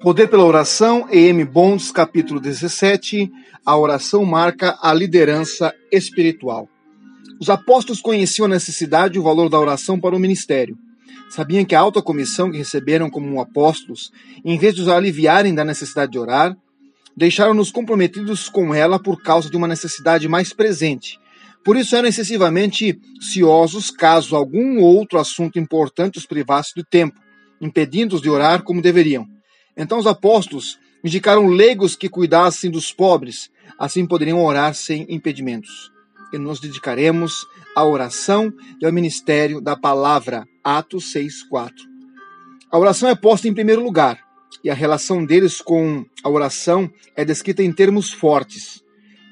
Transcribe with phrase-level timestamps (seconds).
[0.00, 1.44] Poder pela Oração, E.M.
[1.44, 3.32] Bonds, capítulo 17.
[3.66, 6.68] A oração marca a liderança espiritual.
[7.40, 10.78] Os apóstolos conheciam a necessidade e o valor da oração para o ministério.
[11.28, 14.12] Sabiam que a alta comissão que receberam como apóstolos,
[14.44, 16.56] em vez de os aliviarem da necessidade de orar,
[17.16, 21.18] deixaram-nos comprometidos com ela por causa de uma necessidade mais presente.
[21.64, 27.18] Por isso eram excessivamente ciosos caso algum outro assunto importante os privasse do tempo,
[27.60, 29.26] impedindo-os de orar como deveriam.
[29.78, 35.92] Então os apóstolos indicaram leigos que cuidassem dos pobres, assim poderiam orar sem impedimentos.
[36.32, 37.46] E nos dedicaremos
[37.76, 38.52] à oração
[38.82, 40.46] e ao ministério da palavra.
[40.64, 41.72] Atos 6:4.
[42.70, 44.18] A oração é posta em primeiro lugar,
[44.64, 48.82] e a relação deles com a oração é descrita em termos fortes.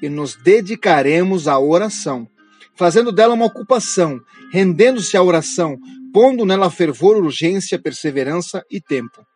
[0.01, 2.27] E nos dedicaremos à oração,
[2.75, 4.19] fazendo dela uma ocupação,
[4.51, 5.77] rendendo-se à oração,
[6.13, 9.26] pondo nela fervor, urgência, perseverança e tempo.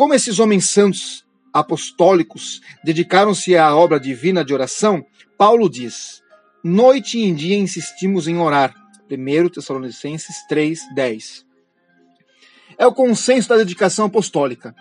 [0.00, 5.04] Como esses homens santos apostólicos dedicaram-se à obra divina de oração,
[5.36, 6.22] Paulo diz:
[6.64, 8.74] Noite e dia insistimos em orar.
[9.10, 11.44] 1 Tessalonicenses 3:10.
[12.78, 14.74] É o consenso da dedicação apostólica.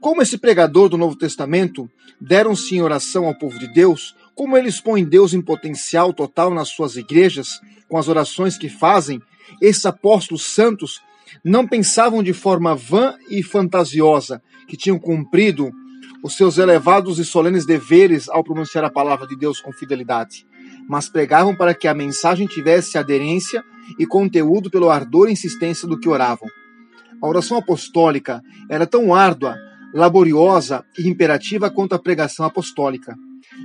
[0.00, 1.86] Como esse pregador do Novo Testamento
[2.18, 6.70] deram-se em oração ao povo de Deus, como ele expõe Deus em potencial total nas
[6.70, 9.20] suas igrejas, com as orações que fazem,
[9.60, 11.02] esses apóstolos santos
[11.44, 15.70] não pensavam de forma vã e fantasiosa que tinham cumprido
[16.22, 20.46] os seus elevados e solenes deveres ao pronunciar a palavra de Deus com fidelidade,
[20.88, 23.64] mas pregavam para que a mensagem tivesse aderência
[23.98, 26.48] e conteúdo pelo ardor e insistência do que oravam.
[27.20, 29.56] A oração apostólica era tão árdua,
[29.92, 33.16] laboriosa e imperativa quanto a pregação apostólica.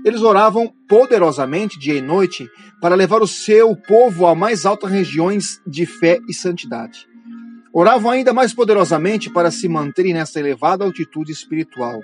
[0.03, 2.49] Eles oravam poderosamente dia e noite
[2.81, 7.07] para levar o seu povo a mais altas regiões de fé e santidade.
[7.79, 12.01] Oravam ainda mais poderosamente para se manterem nessa elevada altitude espiritual.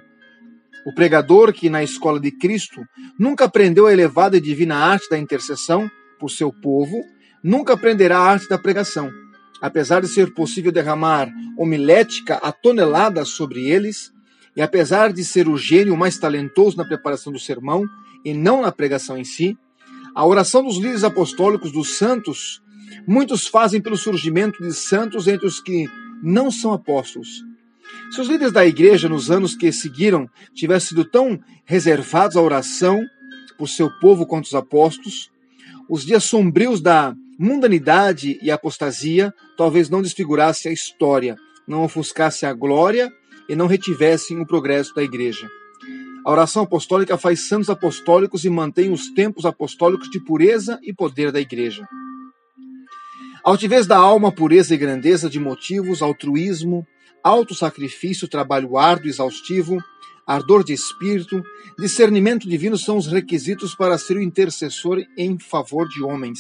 [0.86, 2.86] O pregador que na escola de Cristo
[3.18, 5.90] nunca aprendeu a elevada e divina arte da intercessão
[6.20, 7.04] por seu povo,
[7.44, 9.10] nunca aprenderá a arte da pregação.
[9.60, 14.14] Apesar de ser possível derramar homilética a toneladas sobre eles,
[14.56, 17.84] e apesar de ser o gênio mais talentoso na preparação do sermão
[18.24, 19.58] e não na pregação em si,
[20.14, 22.62] a oração dos líderes apostólicos dos santos
[23.08, 25.88] Muitos fazem pelo surgimento de santos entre os que
[26.22, 27.44] não são apóstolos.
[28.12, 33.04] Se os líderes da igreja nos anos que seguiram tivessem sido tão reservados à oração
[33.58, 35.32] por seu povo quanto os apóstolos,
[35.90, 41.36] os dias sombrios da mundanidade e apostasia talvez não desfigurassem a história,
[41.68, 43.12] não ofuscassem a glória
[43.50, 45.50] e não retivessem o progresso da igreja.
[46.26, 51.32] A oração apostólica faz santos apostólicos e mantém os tempos apostólicos de pureza e poder
[51.32, 51.86] da igreja.
[53.44, 56.88] Altivez da alma, pureza e grandeza de motivos, altruísmo,
[57.22, 59.84] autossacrifício, trabalho árduo e exaustivo,
[60.26, 61.44] ardor de espírito,
[61.78, 66.40] discernimento divino são os requisitos para ser o intercessor em favor de homens.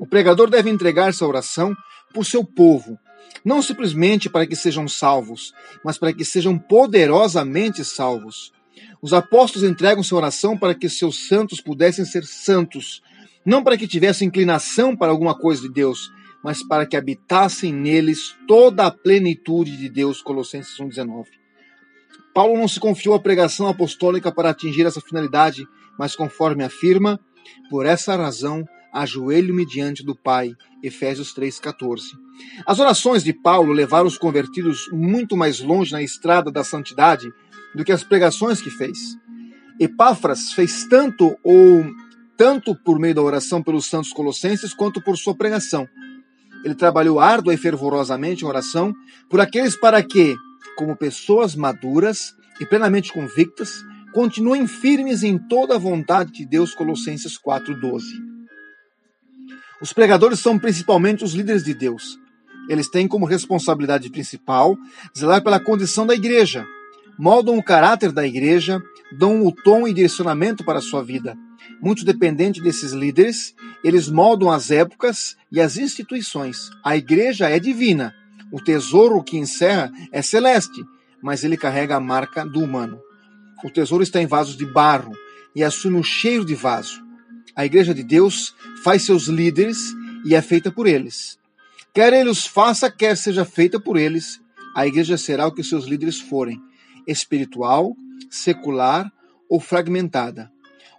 [0.00, 1.72] O pregador deve entregar-se à oração
[2.12, 2.98] por seu povo,
[3.44, 8.52] não simplesmente para que sejam salvos, mas para que sejam poderosamente salvos.
[9.00, 13.02] Os apóstolos entregam sua oração para que seus santos pudessem ser santos,
[13.44, 16.10] não para que tivessem inclinação para alguma coisa de Deus,
[16.42, 20.22] mas para que habitassem neles toda a plenitude de Deus.
[20.22, 21.26] Colossenses 1,19.
[22.34, 25.66] Paulo não se confiou à pregação apostólica para atingir essa finalidade,
[25.98, 27.18] mas conforme afirma,
[27.68, 30.52] por essa razão ajoelho-me diante do Pai.
[30.82, 32.00] Efésios 3,14.
[32.64, 37.28] As orações de Paulo levaram os convertidos muito mais longe na estrada da santidade
[37.74, 38.98] do que as pregações que fez.
[39.80, 41.84] Epáfras fez tanto ou
[42.38, 45.88] tanto por meio da oração pelos santos colossenses quanto por sua pregação.
[46.64, 48.94] Ele trabalhou árdua e fervorosamente em oração
[49.28, 50.36] por aqueles para que,
[50.76, 56.74] como pessoas maduras e plenamente convictas, continuem firmes em toda a vontade de Deus.
[56.74, 58.04] Colossenses 4:12.
[59.82, 62.18] Os pregadores são principalmente os líderes de Deus.
[62.68, 64.76] Eles têm como responsabilidade principal
[65.16, 66.66] zelar pela condição da igreja,
[67.18, 68.80] moldam o caráter da igreja,
[69.10, 71.36] dão o tom e direcionamento para a sua vida
[71.80, 76.70] muito dependente desses líderes, eles moldam as épocas e as instituições.
[76.84, 78.14] A igreja é divina,
[78.50, 80.84] o tesouro que encerra é celeste,
[81.22, 83.00] mas ele carrega a marca do humano.
[83.64, 85.12] O tesouro está em vasos de barro
[85.54, 87.02] e assume o cheiro de vaso.
[87.54, 89.78] A igreja de Deus faz seus líderes
[90.24, 91.38] e é feita por eles.
[91.92, 94.40] Quer ele os faça, quer seja feita por eles,
[94.74, 96.60] a igreja será o que seus líderes forem:
[97.06, 97.96] espiritual,
[98.30, 99.12] secular
[99.48, 100.52] ou fragmentada.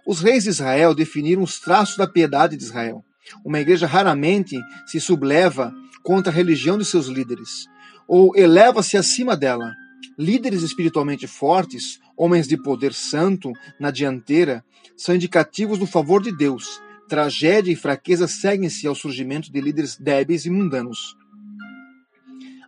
[0.06, 3.04] Os reis de Israel definiram os traços da piedade de Israel.
[3.44, 7.66] Uma igreja raramente se subleva contra a religião de seus líderes,
[8.08, 9.72] ou eleva-se acima dela.
[10.18, 14.64] Líderes espiritualmente fortes, homens de poder santo na dianteira,
[14.96, 16.80] são indicativos do favor de Deus.
[17.08, 21.16] Tragédia e fraqueza seguem-se ao surgimento de líderes débeis e mundanos.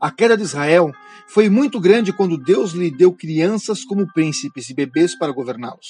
[0.00, 0.90] A queda de Israel
[1.28, 5.88] foi muito grande quando Deus lhe deu crianças como príncipes e bebês para governá-los.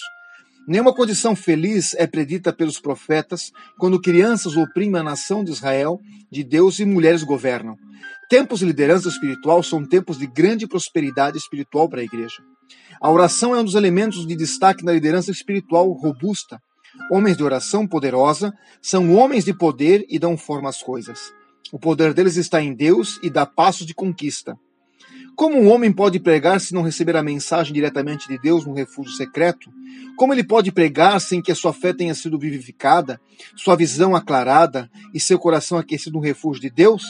[0.67, 6.01] Nenhuma condição feliz é predita pelos profetas quando crianças oprimem a nação de Israel,
[6.31, 7.77] de Deus e mulheres governam.
[8.29, 12.43] Tempos de liderança espiritual são tempos de grande prosperidade espiritual para a igreja.
[13.01, 16.61] A oração é um dos elementos de destaque na liderança espiritual robusta.
[17.11, 21.33] Homens de oração poderosa são homens de poder e dão forma às coisas.
[21.73, 24.57] O poder deles está em Deus e dá passos de conquista.
[25.43, 29.13] Como um homem pode pregar se não receber a mensagem diretamente de Deus no refúgio
[29.15, 29.73] secreto?
[30.17, 33.21] Como ele pode pregar sem que a sua fé tenha sido vivificada,
[33.57, 37.03] sua visão aclarada e seu coração aquecido no refúgio de Deus?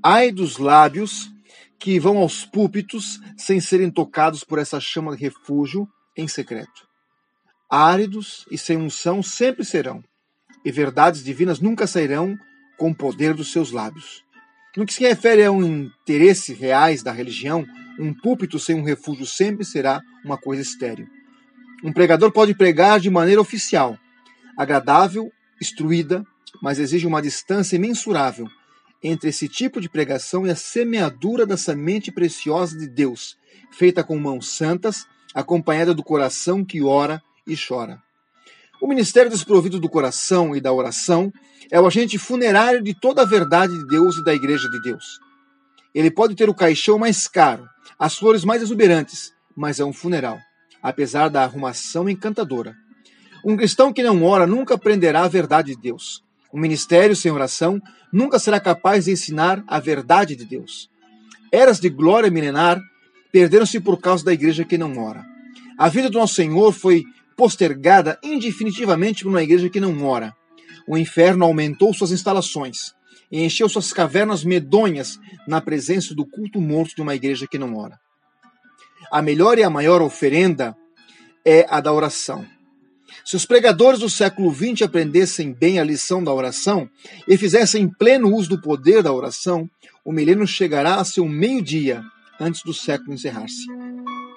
[0.00, 1.28] Ai dos lábios
[1.76, 6.86] que vão aos púlpitos sem serem tocados por essa chama de refúgio em secreto.
[7.68, 10.04] Áridos e sem unção sempre serão,
[10.64, 12.38] e verdades divinas nunca sairão
[12.78, 14.22] com o poder dos seus lábios.
[14.76, 17.66] No que se refere a um interesse reais da religião,
[17.98, 21.08] um púlpito sem um refúgio sempre será uma coisa estéril.
[21.82, 23.98] Um pregador pode pregar de maneira oficial,
[24.56, 26.24] agradável, instruída,
[26.62, 28.46] mas exige uma distância imensurável
[29.02, 33.36] entre esse tipo de pregação e a semeadura da semente preciosa de Deus,
[33.72, 38.00] feita com mãos santas, acompanhada do coração que ora e chora.
[38.80, 41.30] O ministério desprovido do coração e da oração
[41.70, 45.20] é o agente funerário de toda a verdade de Deus e da Igreja de Deus.
[45.94, 47.68] Ele pode ter o caixão mais caro,
[47.98, 50.38] as flores mais exuberantes, mas é um funeral,
[50.82, 52.74] apesar da arrumação encantadora.
[53.44, 56.22] Um cristão que não ora nunca aprenderá a verdade de Deus.
[56.52, 57.78] Um ministério sem oração
[58.10, 60.88] nunca será capaz de ensinar a verdade de Deus.
[61.52, 62.80] Eras de glória milenar
[63.30, 65.24] perderam-se por causa da igreja que não ora.
[65.78, 67.04] A vida do nosso Senhor foi
[67.40, 70.36] postergada indefinitivamente por uma igreja que não ora.
[70.86, 72.92] O inferno aumentou suas instalações
[73.32, 77.78] e encheu suas cavernas medonhas na presença do culto morto de uma igreja que não
[77.78, 77.98] ora.
[79.10, 80.76] A melhor e a maior oferenda
[81.42, 82.44] é a da oração.
[83.24, 86.90] Se os pregadores do século XX aprendessem bem a lição da oração
[87.26, 89.66] e fizessem pleno uso do poder da oração,
[90.04, 92.02] o milênio chegará a seu meio-dia
[92.38, 93.64] antes do século encerrar-se.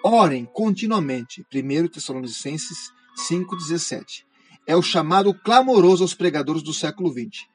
[0.04, 1.46] Orem continuamente.
[1.54, 4.26] 1 Tessalonicenses 5,17.
[4.68, 7.46] É o chamado clamoroso aos pregadores do século XX.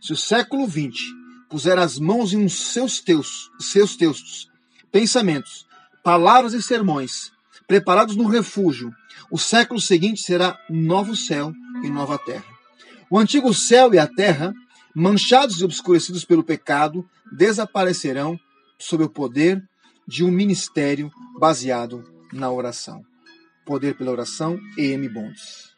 [0.00, 0.98] Se o século XX
[1.50, 4.48] puser as mãos em um seus, teus, seus textos,
[4.90, 5.66] pensamentos,
[6.02, 7.30] palavras e sermões,
[7.66, 8.90] preparados no refúgio,
[9.30, 11.52] o século seguinte será novo céu
[11.84, 12.44] e nova terra.
[13.10, 14.54] O antigo céu e a terra,
[14.94, 18.38] manchados e obscurecidos pelo pecado, desaparecerão
[18.78, 19.62] sob o poder
[20.06, 23.04] de um ministério baseado na oração.
[23.64, 25.08] Poder pela oração, E.M.
[25.08, 25.72] Bondes.